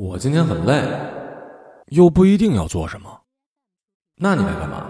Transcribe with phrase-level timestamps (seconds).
[0.00, 0.80] 我今天很累，
[1.86, 3.22] 又不一定要做什么。
[4.14, 4.86] 那你来干嘛？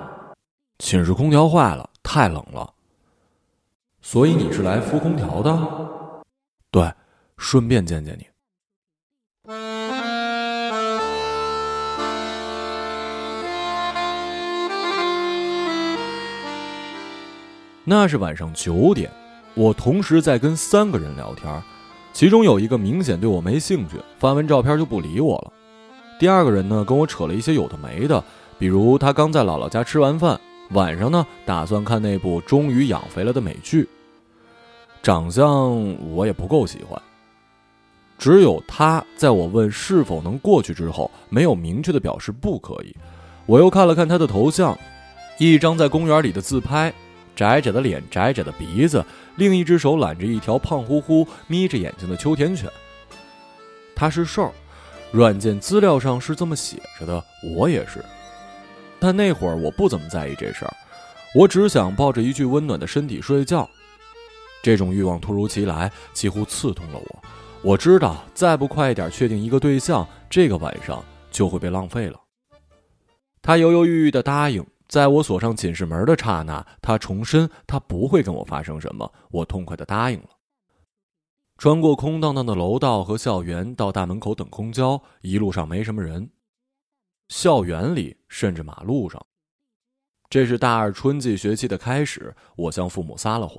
[0.80, 2.74] 寝室空调坏了，太冷了。
[4.02, 6.22] 所以你是来敷空调的？
[6.70, 6.92] 对，
[7.38, 8.26] 顺便见见你。
[17.82, 19.10] 那是晚上九点，
[19.54, 21.62] 我同时在跟三个人聊天，
[22.12, 25.52] 其中有一个明显对我没兴趣，发完照片就不理我了。
[26.18, 28.22] 第二个人呢，跟我扯了一些有的没的，
[28.58, 33.88] 比如他刚在姥姥家吃完饭，晚上呢打算看那部终于养肥了的美剧。
[35.00, 37.00] 长相我也不够喜欢。
[38.18, 42.92] 只有他在我问是否能过去之后，没有明确的表示不可以。
[43.46, 44.76] 我又看了看他的头像，
[45.38, 46.92] 一张在公园里的自拍。
[47.38, 49.04] 窄窄的脸，窄窄的鼻子，
[49.36, 52.68] 另一只手揽着一条胖乎乎、眯着眼睛的秋田犬。
[53.94, 54.52] 他是瘦，
[55.12, 57.24] 软件资料上是这么写着的，
[57.54, 58.04] 我也是。
[58.98, 60.76] 但那会儿我不怎么在意这事儿，
[61.32, 63.70] 我只想抱着一具温暖的身体睡觉。
[64.60, 67.22] 这种欲望突如其来，几乎刺痛了我。
[67.62, 72.18] 我知道，再不快一点确定一个对象，这个晚上就会被浪费了。
[73.40, 74.66] 他犹犹豫豫的答应。
[74.88, 80.30] 在我锁上寝室门的刹那，他重申他不会跟我发生什么，我痛快的答应了。
[81.58, 86.30] 穿过空荡荡的楼道和校园，到大门口等公交，一路上没什么人。
[87.28, 89.20] 校园里甚至马路上，
[90.30, 92.34] 这是大二春季学期的开始。
[92.56, 93.56] 我向父母撒了谎，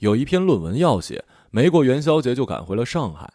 [0.00, 3.32] 有一篇论文要写，没过元宵节就赶回了上海。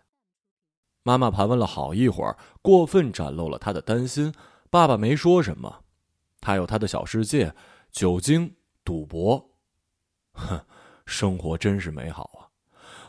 [1.04, 4.34] 妈妈盘问了好一会儿，过分展露了她的担心。
[4.70, 5.84] 爸爸没说什么。
[6.40, 7.54] 他有他的小世界，
[7.92, 9.50] 酒精、赌博，
[10.34, 10.62] 哼，
[11.06, 12.48] 生活真是美好啊！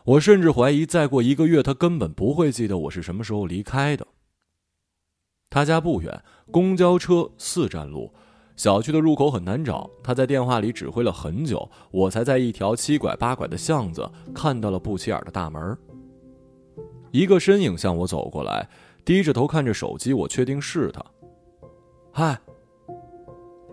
[0.05, 4.07] 我甚至怀疑，再过一个月，他根本不会记得我是什么时候离开的。
[5.51, 8.13] 他家不远，公交车四站路，
[8.57, 9.89] 小区的入口很难找。
[10.03, 15.77] 他在电话里指挥了很久，我才在一条七拐八拐的巷子看到了不起眼的大门。
[17.11, 18.69] 一个身影向我走过来，
[19.05, 21.05] 低着头看着手机，我确定是他。
[22.13, 22.39] 嗨。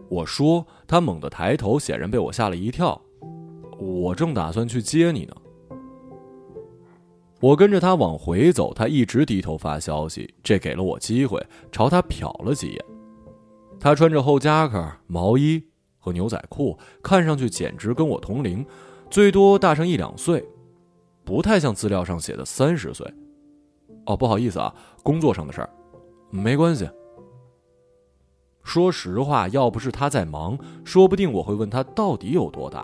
[0.10, 3.00] 我说，他猛地抬头，显然被我吓了一跳。
[3.78, 5.36] 我正打算去接你呢。
[7.42, 12.86] 我跟着他往回走，他一直低头发消息，这给了我机会朝他瞟了几眼。
[13.80, 15.62] 他穿着厚夹克、毛衣
[16.00, 18.66] 和牛仔裤，看上去简直跟我同龄，
[19.10, 20.44] 最多大上一两岁，
[21.24, 23.06] 不太像资料上写的三十岁。
[24.06, 24.74] 哦，不好意思啊，
[25.04, 25.70] 工作上的事儿，
[26.32, 26.90] 没关系。
[28.66, 32.84] 说实话，要不是他在忙，说不定我会问他到底有多大。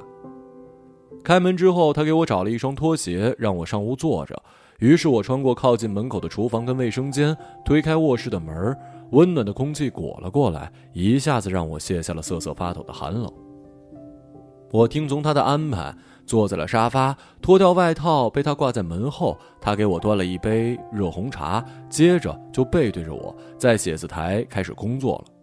[1.24, 4.40] 开门之后，他给我找了一双拖鞋，让我上屋坐着。
[4.78, 8.78] 于是我穿过靠近门口的厨房跟卫生间，推开卧室的门，
[9.12, 13.31] 温暖的空气裹了过来，一下子让我卸下了瑟瑟发抖的寒冷。
[14.72, 15.94] 我听从他的安排，
[16.25, 19.38] 坐在了沙发，脱掉外套，被他挂在门后。
[19.59, 25.41] 他给我端了一杯热红茶，接着就背对着我在写字台开始工作了。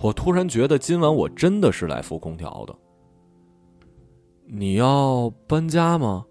[0.00, 2.74] 我突然觉得今晚我真的是来扶空调的。
[4.46, 6.24] 你要搬家吗？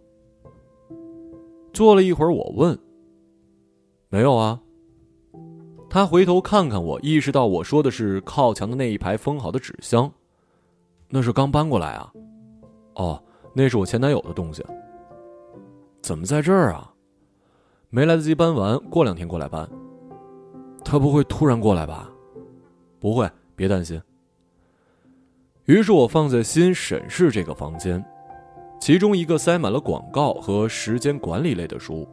[1.74, 2.78] 坐了一会儿，我问。
[4.10, 4.60] 没有啊。
[5.90, 10.12] 他回头看看我，意识到我说的是靠墙的那一排封好的纸箱。
[11.10, 12.12] 那是刚搬过来啊。
[12.96, 13.22] 哦，
[13.54, 14.66] 那是我前男友的东西。
[16.02, 16.92] 怎么在这儿啊？
[17.90, 19.70] 没来得及搬完，过两天过来搬。
[20.84, 22.10] 他不会突然过来吧？
[23.00, 23.30] 不会。
[23.58, 24.02] 别担心。
[25.66, 28.02] 于是我放在心审视这个房间，
[28.80, 32.08] 其中一个塞满了广告和时间管理类的书，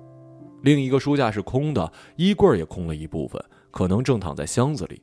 [0.62, 3.40] 另一个书架是空的，衣柜也空了一部分，
[3.70, 5.00] 可能正躺在箱子里。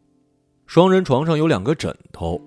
[0.65, 2.41] 双人床上有两个枕头，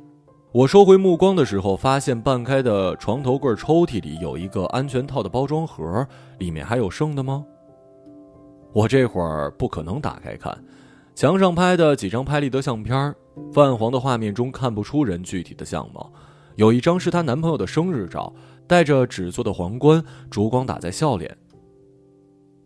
[0.52, 6.06] 我收回目光的时候，发现半开的床头柜抽屉里有一个安全套的包装盒，
[6.38, 7.44] 里面还有剩的吗？
[8.72, 10.52] 我这会儿不可能打开看。
[11.14, 13.14] 墙上拍的几张拍立得相片，
[13.52, 16.12] 泛黄的画面中看不出人具体的相貌。
[16.56, 18.32] 有一张是她男朋友的生日照，
[18.66, 21.36] 戴着纸做的皇冠，烛光打在笑脸。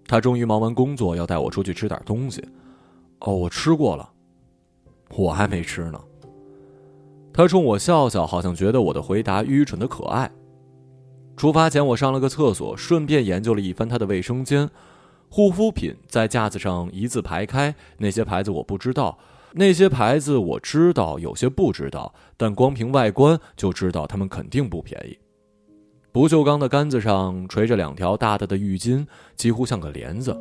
[0.07, 2.43] 他终于忙完工作，要带我出去吃点东西。
[3.21, 4.09] 哦，我吃过了，
[5.15, 6.01] 我还没吃呢。
[7.33, 10.31] 他冲我笑笑，好像觉得我的回答愚蠢的可爱。
[11.37, 14.71] 出发前，我上了个厕所，顺便研究了一番他的卫生间。
[15.29, 19.19] 护肤品在架子上一字排开，那些牌子我不知道，
[19.53, 25.19] 那些牌子我知道，有些不知道，但光凭外观就知道它们肯定不便宜。
[26.11, 29.07] 不锈钢的杆子上垂着两条大大的浴巾，
[29.37, 30.37] 几乎像个帘子，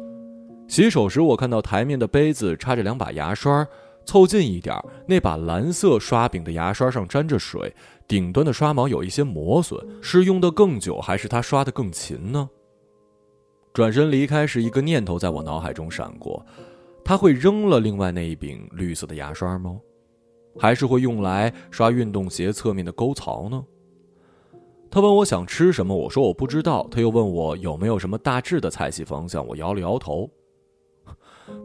[0.68, 3.68] 洗手时，我看到台面的杯子插着两把牙刷，
[4.06, 4.76] 凑近一点，
[5.06, 7.76] 那把蓝色刷柄的牙刷上沾着水，
[8.08, 12.50] 顶端的刷毛有一些磨损，是用的更久，还是他刷的更勤呢？
[13.74, 16.44] 转身离开时，一个念头在我脑海中闪过：
[17.08, 19.80] 他会扔了另外那一柄绿色的牙刷吗？
[20.60, 23.64] 还是会用来刷运动鞋侧面的沟槽呢？
[24.92, 26.86] 他问我想吃什么，我说我不知道。
[26.92, 30.30] 他又问我有没有什么大致的菜系方向，我摇了摇头。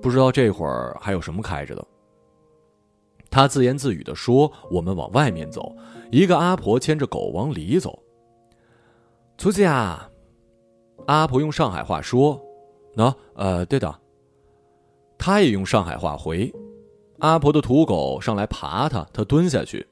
[0.01, 1.85] 不知道这会儿还有什么开着的。
[3.29, 5.75] 他自言自语地说：“我们往外面走。”
[6.13, 8.01] 一个阿婆牵着狗往里走。
[9.37, 10.09] 出去啊！
[11.09, 12.41] 阿婆用上海话说
[12.95, 13.93] ：“喏，呃，对的。”
[15.25, 16.53] 他也用上海话回。
[17.21, 19.87] 阿婆的土狗上来爬他，他蹲下去。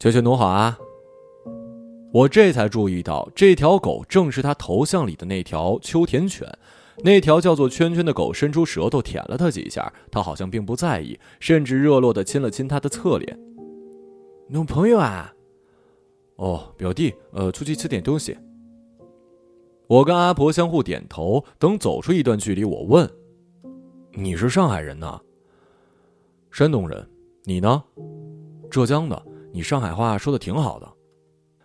[0.00, 0.76] 球球挪好啊！
[2.12, 6.48] 我这才注意到，这条狗正是他头像里的那条秋田犬。
[7.04, 13.38] 那条叫做圈圈的狗伸出舌头舔了他几下，他好像并不在意，甚至热络地亲了亲他的侧脸。
[14.48, 15.32] 女朋友啊？
[16.34, 18.36] 哦，表弟，呃，出去吃点东西。
[19.86, 21.44] 我跟阿婆相互点头。
[21.56, 23.08] 等走出一段距离，我问
[24.16, 25.20] ：“你是上海人呐
[26.50, 27.06] ？”“山东人。
[27.44, 27.82] ”“你呢
[28.70, 29.20] ？”“浙江的。
[29.52, 30.88] ”“你上海话说的挺好的。”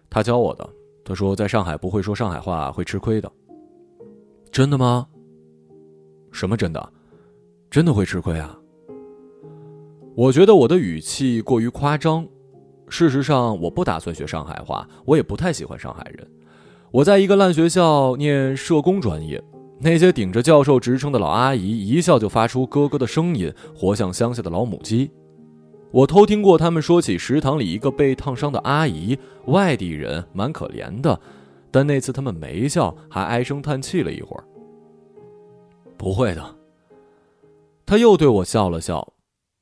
[0.10, 0.68] 他教我的。
[1.06, 3.32] 他说在上海不会说上海话会吃亏的。
[4.52, 5.08] 真的吗？
[6.32, 6.94] 什么真的？
[7.70, 8.56] 真的会吃亏啊？
[10.16, 12.28] 我觉得我的语气过于夸张。
[12.90, 16.28] 事实上，我不打算学上海话，我也不太喜欢上海人。
[16.92, 19.44] 我在一个烂学校念社工专业，
[19.82, 25.10] 那些顶着教授职称的老阿姨一笑就发出咯咯的声音，活像乡下的老母鸡。
[25.92, 31.20] 我偷听过他们说起食堂里一个被烫伤的阿姨，外地人，蛮可怜的。
[31.72, 34.44] 但那次他们没笑，还唉声叹气了一会儿。
[35.98, 36.56] 不会的，
[37.86, 39.14] 他又对我笑了笑。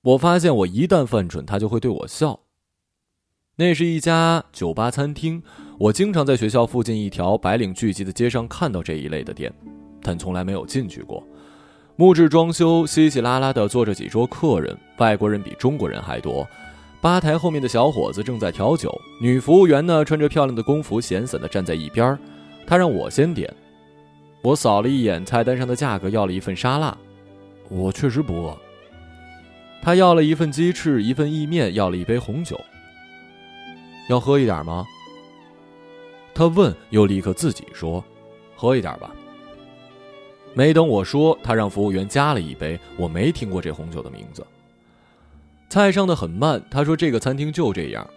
[0.01, 2.39] 我发现我一旦犯蠢，他就会对我笑。
[3.57, 5.43] 那是一家酒吧餐厅，
[5.79, 9.53] 我经常在学校附近一条白领聚集的街上看到这一类的店，
[10.01, 11.23] 但从来没有进去过。
[11.95, 16.47] 木质装修，稀稀拉拉的坐着几桌客人，外国人比中国人还多。
[17.01, 18.91] 吧台后面的小伙子正在调酒，
[19.21, 22.17] 女服务员呢穿着漂亮的工服，闲散的站在一边。
[22.65, 23.51] 她让我先点，
[24.41, 26.95] 我扫了一眼菜单上的价格，要了一份沙拉。
[27.69, 28.57] 我确实不饿。
[29.81, 32.59] 他要了一份鸡翅，一份意面，要了一杯红酒。
[34.09, 34.85] 要喝一点吗？
[36.33, 38.03] 他问，又立刻自己说
[38.55, 39.11] ：“喝一点吧。”
[40.57, 42.80] 没等我说，他让服务员加了一杯。
[42.98, 44.44] 我没听过这红酒的名字。
[45.69, 48.09] 菜上的很慢，他说这个餐厅就这样。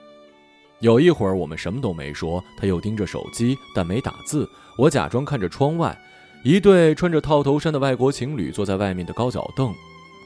[0.78, 4.48] 有一会儿我们什么都没说，他又盯着手机，但没打字。
[4.78, 5.94] 我假装看着窗外，
[6.42, 9.74] 一对穿着套头衫的外国情侣坐在外面的高脚凳，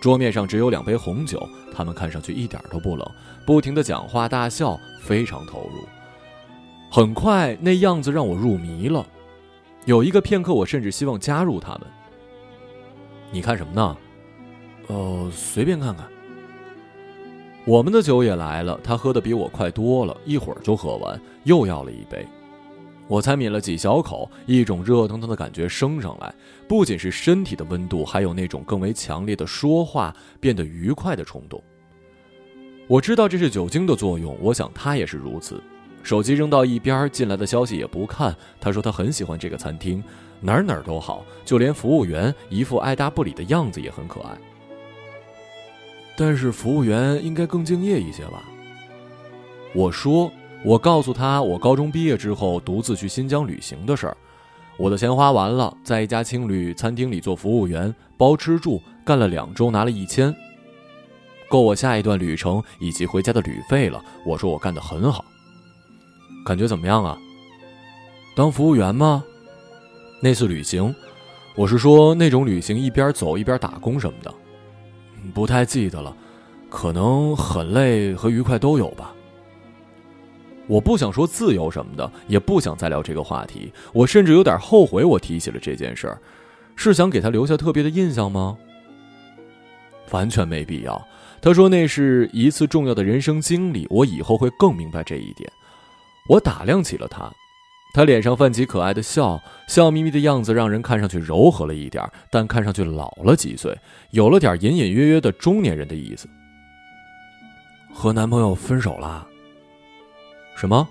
[0.01, 3.05] 桌面上只有两杯红酒，他们看上去一点都不冷，
[3.45, 5.85] 不停的讲话大笑，非常投入。
[6.93, 9.05] 很快那样子让我入迷了，
[9.85, 11.81] 有一个片刻我甚至希望加入他们。
[13.35, 13.97] 你看什么呢？
[14.87, 16.07] 呃，随便看看。
[17.65, 22.25] 我们的酒也来了，他喝的比我快多了，一会儿就喝完，又要了一杯。
[23.09, 26.33] 我才抿了几小口，一种热腾腾的感觉升上来，
[26.69, 31.61] 不仅是身体的温度，还有那种更为强烈的说话变得愉快的冲动。
[32.87, 35.61] 我知道这是酒精的作用，我想他也是如此。
[36.05, 38.37] 手机扔到一边，进来的消息也不看。
[38.61, 40.05] 他说他很喜欢这个餐厅，
[40.41, 44.37] 哪儿哪儿都好，就连服务员一副爱答不理的样子也很可爱。
[46.17, 48.45] 但是服务员应该更敬业一些吧？
[49.75, 50.31] 我说，
[50.63, 54.17] 我告诉他，我高中毕业之后独自去新疆旅行的事儿。
[54.77, 60.35] 我的钱花完了，在一家青旅餐厅里做服务员，包吃住，干了两周，拿了一千，
[61.49, 64.05] 够我下一段旅程以及回家的旅费了。
[64.25, 65.25] 我说我干得很好，
[66.45, 67.19] 感觉怎么样啊？
[68.37, 69.25] 当服务员吗？
[70.21, 70.95] 那次旅行，
[71.55, 74.33] 我是说那种旅行，一边走一边打工什么的。
[75.33, 76.15] 不太记得了，
[76.69, 79.15] 可能很累和愉快都有吧。
[80.67, 83.73] 我不想说自由什么的，也不想再聊这个话题。
[83.93, 86.21] 我甚至有点后悔我提起了这件事儿，
[86.77, 88.57] 是想给他留下特别的印象吗？
[90.11, 91.03] 完全没必要。
[91.41, 95.51] 他说那是一次重要的人生经历，我以后会更明白这一点。
[96.29, 97.31] 我打量起了他。
[97.93, 103.79] 他脸上泛起可爱的笑，笑眯眯的样子让人看上去柔和了一点，但看上去老了几岁，
[104.11, 106.29] 有了点隐隐约约的中年人的意思。
[107.93, 109.25] 和男朋友分手啦？
[110.57, 110.89] 什么？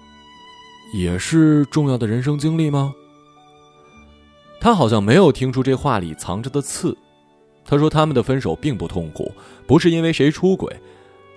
[0.93, 2.93] 也是重要的人生经历吗？
[4.61, 6.97] 他好像没有听出这话里藏着的刺。
[7.65, 9.29] 他说他们的分手并不痛苦，
[9.67, 10.73] 不是因为谁出轨，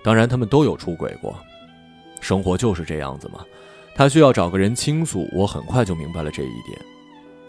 [0.01, 1.37] 当然他们都有出轨过。
[2.21, 3.43] 生活就是这样子嘛。
[3.97, 6.79] 他需要找个人倾诉，我很快就明白了这一点。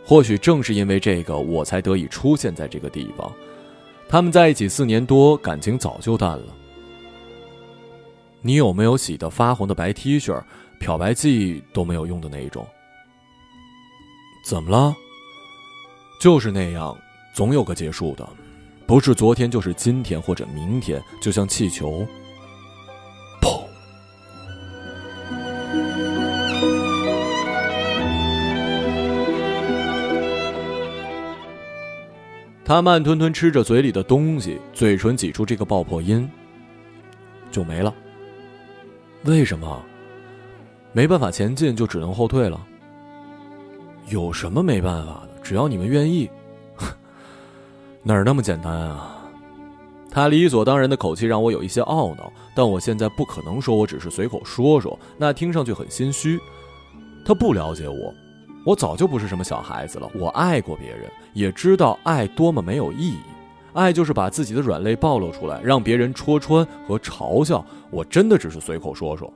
[0.03, 3.31] 或许正是因为这个，我才得以出现在这个地方。
[4.09, 6.47] 他们在一起四年多，感情早就淡了。
[8.41, 10.43] 你有没有洗得发红的白 T 恤，
[10.81, 12.67] 漂白剂都没有用的那一种？
[14.43, 14.97] 怎么了？
[16.19, 16.97] 就是那样，
[17.35, 18.27] 总有个结束的，
[18.87, 22.07] 不是昨天就是今天或者明天，就像气球。
[32.69, 36.31] 他慢吞吞吃着嘴里的东西，嘴唇挤出这个爆破音，
[37.51, 37.95] 就没了。
[39.25, 39.83] 为什么？
[40.93, 42.61] 没办法前进，就只能后退了。
[44.09, 45.41] 有什么没办法的？
[45.43, 46.29] 只要你们愿意，
[48.05, 49.17] 哪儿那么简单啊？
[50.11, 56.39] 他理所当然的口气让我有一些懊恼，但我现在不可能说我只是随口说说，那听上去很心虚。
[57.25, 58.15] 他不了解我，
[58.67, 60.07] 我早就不是什么小孩子了。
[60.15, 63.21] 我爱过别人，也知道爱多么没有意义。
[63.73, 67.65] 爱就是把自己的软肋暴露出来，让别人戳穿和嘲笑。
[67.91, 69.33] 我真的只是随口说说。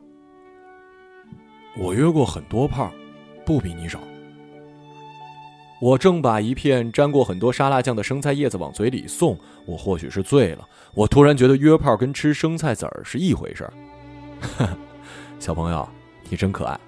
[1.77, 2.91] 我约过很多炮，
[3.47, 4.01] 不比你少。
[5.81, 10.69] 我正把一片沾过很多沙拉酱的生菜叶子往嘴里送，我或许是醉了。
[10.95, 13.73] 我突然觉得约炮跟吃生菜籽儿是一回事儿。
[15.39, 15.89] 小朋友，
[16.29, 16.79] 你真可爱。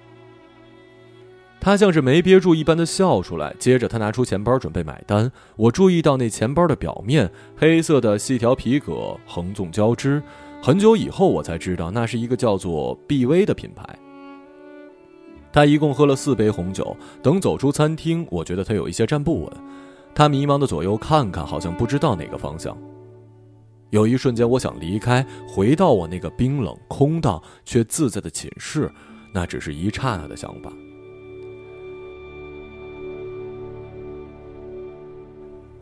[1.65, 5.31] 他像是没憋住一般的笑出来，接着他拿出钱包准备买单。
[5.55, 10.21] 我注意到那钱包的表面，黑色的细条皮革横纵交织。
[10.61, 13.83] 很久以后我才知道，那是一个叫做 B.V 的品牌。
[15.51, 19.51] 他一共喝了四杯红酒，等走出餐厅，我觉得他有一些站不稳。
[20.13, 22.77] 他迷茫的左右看看，好像不知道哪个方向。
[23.89, 28.87] 有一瞬间，我想离开，回到我那个冰冷、空荡却自在的寝室，
[29.33, 30.71] 那只是一刹那的想法。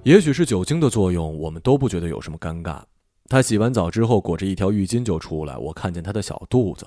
[0.03, 2.81] 也许是酒精的作用，我们都不觉得有什么尴尬。
[3.29, 6.85] 他洗完澡之后，裹着一条浴巾就出来，我看见他的小肚子，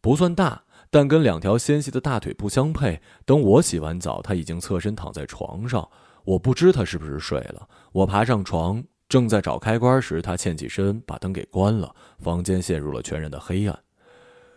[0.00, 0.60] 不算大。
[0.92, 3.00] 但跟两条纤细的大腿不相配。
[3.24, 5.88] 等我洗完澡，他已经侧身躺在床上。
[6.24, 7.68] 我不知他是不是睡了。
[7.92, 11.94] 我爬上床，正在找开关时，他欠起身，把灯给关了。
[12.18, 13.78] 房间陷入了全然的黑暗，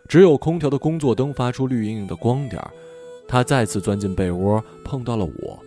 [0.09, 2.59] 只有空调的工作灯发出绿莹莹的光点。
[3.27, 5.59] 他再次钻进被窝，碰到了我。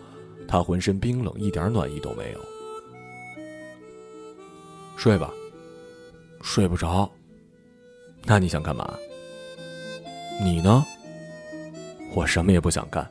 [0.47, 2.39] 他浑身冰冷，一点暖意都没有。
[4.95, 5.31] 睡吧。
[6.41, 7.09] 睡不着。
[8.23, 8.93] 那你想干嘛？
[10.41, 10.85] 你呢？
[12.13, 13.09] 我什么也不想干。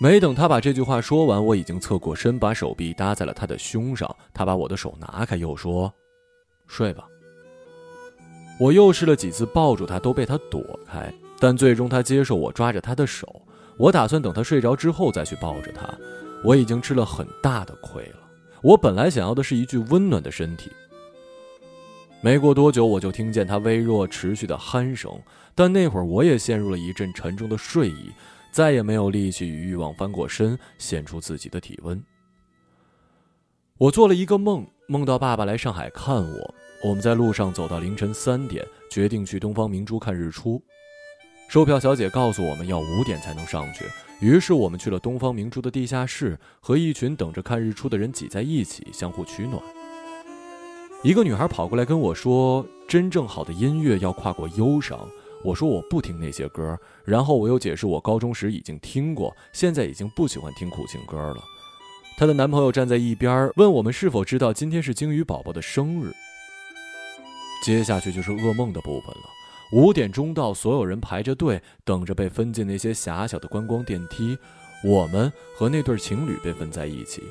[0.00, 4.14] 没等他把这句话说完，我已经侧过身，把手臂搭在了他的胸上。
[4.32, 5.92] 他把我的手拿开，又说
[6.68, 7.06] ：“睡吧。”
[8.60, 11.12] 我又试了几次抱住他，都被他躲开。
[11.40, 13.42] 但最终他接受我抓着他的手。
[13.78, 15.88] 我打算等他睡着之后再去抱着他。
[16.44, 18.18] 我已经吃了很大的亏了。
[18.60, 20.70] 我本来想要的是一具温暖的身体。
[22.20, 25.12] 没过多久，我就听见他微弱持续的鼾声，
[25.54, 28.10] 但那会儿我也陷入了一阵沉重的睡意，
[28.50, 32.02] 再也没有力气与欲望翻过身，献出自己的体温。
[33.76, 40.60] 我做了一个梦，梦到爸爸来上海看我，我们在路上走到凌晨三点，决定去东方明珠看日出。
[41.48, 43.86] 售票小姐告诉我们要五点才能上去，
[44.20, 49.58] 于是我们去了东方明珠的地下室，和一群等着看日出的人挤在一起，相互取暖。
[51.02, 55.08] 一个女孩跑过来跟我说：“真正好的音乐要跨过忧伤。”
[55.42, 61.42] 我说：“我不听那些歌。”然后我又解释：“我高中时已经听过，现在已经不喜欢听苦情歌了。”
[62.18, 66.12] 她的男朋友站在一边问我们是否知道今天是鲸鱼宝宝的生日。
[67.64, 69.37] 接下去就是噩梦的部分了。
[69.72, 74.36] 五点钟到，所有人排着队等着被分进那些狭小的观光电梯，
[74.82, 77.22] 我们和那对情侣被分在一起。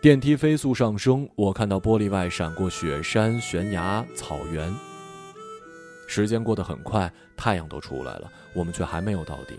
[0.00, 4.74] 电梯飞速上升，我看到玻璃外闪过雪山、悬崖、草原。
[6.06, 9.56] 时间过得很快，太阳都出来了，我们却还没有到顶。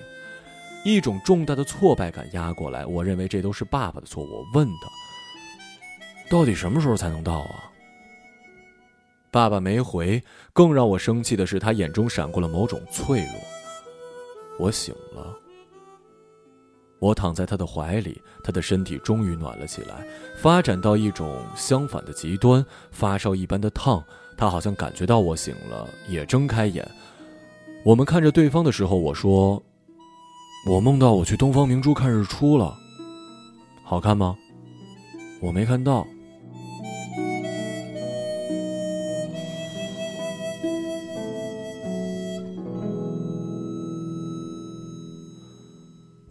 [0.84, 4.24] 一种重大的挫败感压过来，我认为这都是爸爸的错。
[4.24, 4.88] 我问他
[6.30, 7.72] ：“到底什么时候才能到啊？”
[9.36, 10.24] 爸爸没回。
[10.54, 13.34] 更让我生气的是，他眼中闪过了某种脆弱。
[14.58, 15.38] 我醒了。
[17.00, 24.02] 我躺在他的怀里，他的身体终于暖了起来，发展到一种相反的极端，发烧一般的烫。
[24.38, 26.90] 他好像感觉到我醒了，也睁开眼。
[27.84, 29.62] 我们看着对方的时候，我说
[30.72, 32.74] ：“我梦到我去东方明珠看日出了，
[33.84, 34.38] 好看吗？”
[35.44, 36.08] 我没看到。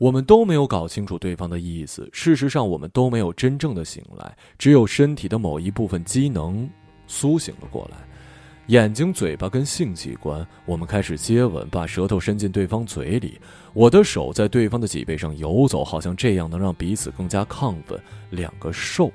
[0.04, 2.06] 我们都没有搞清楚对方的意思。
[2.12, 6.68] 事实上，我们都没有真正的醒来，只有身体的某一部分机能
[7.06, 7.96] 苏醒了过来。
[8.66, 13.40] 眼睛、嘴巴跟性器官，我们开始接吻，把舌头伸进对方嘴里。
[13.72, 17.98] 我的手在对方的脊背上游走，好像这样能让彼此更加亢奋。
[18.28, 19.10] 两个兽，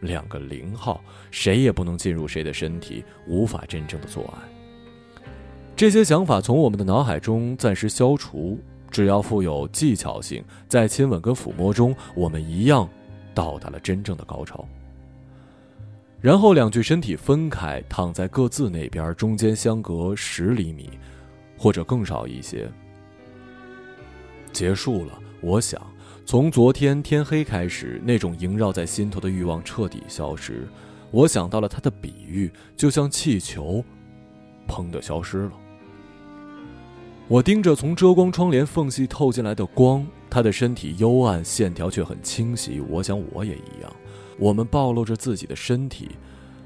[0.00, 5.22] 两个零号，谁也不能进入谁的身体，无法真正的做爱。
[5.74, 8.60] 这些想法从我们的脑海中暂时消除。
[8.90, 12.88] 只要富有技巧性，在亲吻跟抚摸中，我们一样
[13.34, 14.66] 到达了真正的高潮。
[16.20, 20.90] 然后两具身体分开，躺在各自那边，中间相隔十厘米，
[21.56, 22.68] 或者更少一些。
[24.52, 25.18] 结束了。
[25.40, 25.80] 我想，
[26.26, 30.66] 从昨天天黑开始，那种萦绕在心头的欲望彻底消失。
[31.12, 33.84] 我想到了他的比喻，就像气球，
[34.66, 35.52] 砰的消失了。
[37.28, 42.80] 我盯着从遮光窗帘缝隙透进来的光，他的身体幽暗，线条却很清晰。
[42.88, 43.96] 我想我也一样。
[44.38, 46.12] 我们暴露着自己的身体，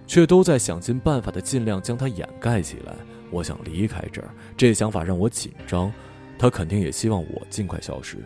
[0.06, 2.94] 却都在想尽办法的尽量将它掩盖起来。
[3.32, 5.92] 我想离开这儿，这想法让我紧张。
[6.38, 8.18] 他肯定也希望我尽快消失。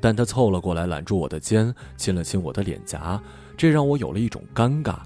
[0.00, 3.22] 但他凑了过来，揽住我的肩，亲了亲我的脸颊，
[3.56, 4.96] 这让我有了一种尴尬，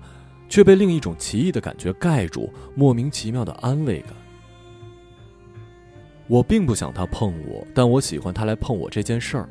[0.49, 4.13] 却被另一种奇异的感觉盖住，莫名其妙的安慰感。
[6.31, 9.49] 我并不想他碰我，但我喜欢他来碰我这件事儿。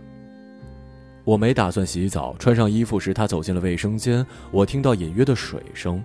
[1.25, 4.25] 我没打算洗澡，穿上衣服时，他走进了卫生间。
[4.49, 6.01] 我听到隐约的水声。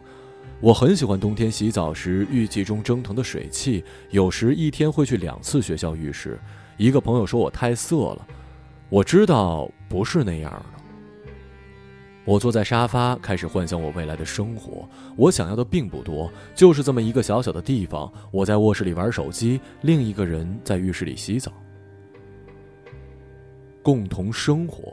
[0.59, 3.85] 我很喜欢冬天洗澡时浴器中蒸腾的水汽。
[4.11, 6.40] 有时一天会去两次学校浴室。
[6.76, 8.26] 一个朋友说我太色了，
[8.88, 10.74] 我知道不是那样的。
[12.25, 14.88] 我坐在沙发，开始幻想我未来的生活。
[15.14, 18.10] 我想要的并不多，就是这么一个小小的地方。
[18.30, 21.52] 我在卧室里玩手机，另一个人在浴室里洗澡，
[23.82, 24.93] 共同生活。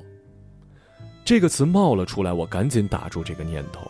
[1.23, 3.89] 这个词冒了出来，我赶紧打住这个念头。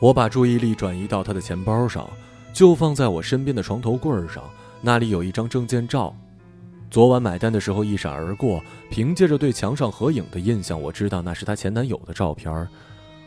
[0.00, 2.08] 我把注意力转移到他的钱包上，
[2.52, 4.44] 就放在我身边的床头柜上，
[4.82, 6.14] 那里有一张证件照，
[6.90, 8.62] 昨晚买单的时候一闪而过。
[8.90, 12.68] 凭借着对墙上合影的印象，我知道那是她前男友的照片。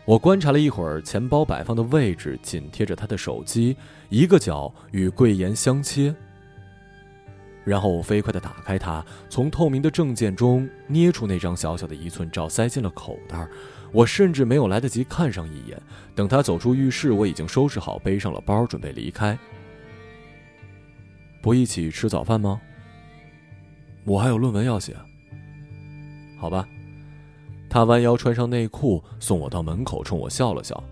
[0.03, 3.77] 我观察了一会儿钱包摆放的位置，紧贴着她的手机，
[4.09, 6.13] 一个角与柜沿相切。
[7.63, 13.47] 然后我飞快地打开它，从透明的证件中捏出那张小小的一寸照，塞进了口袋。
[13.91, 15.79] 我甚至没有来得及看上一眼。
[16.15, 19.37] 等他走出浴室，我已经收拾好，背上了包，准备离开。
[21.41, 22.59] 不一起吃早饭吗？
[24.03, 24.95] 我还有论文要写。
[26.37, 26.67] 好吧。
[27.69, 30.83] 他弯腰穿上内裤，送我到门口，冲我笑了笑。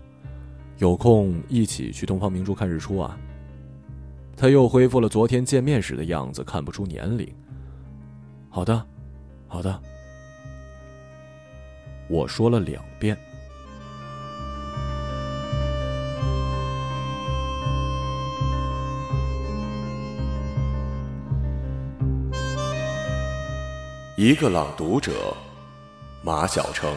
[0.78, 3.18] 有空一起去东方明珠看日出啊。
[4.34, 7.30] 他又恢复了昨天见面时的样子，看不出年龄。
[8.48, 8.86] 好的，
[9.46, 9.78] 好的。
[12.08, 13.14] 我说了两遍。
[24.22, 25.34] 一个朗读者，
[26.22, 26.94] 马晓成。